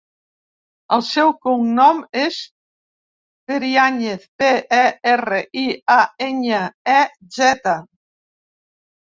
[0.95, 2.39] El seu cognom és
[3.51, 5.67] Periañez: pe, e, erra, i,
[5.99, 6.65] a, enya,
[6.97, 6.99] e,
[7.39, 7.77] zeta.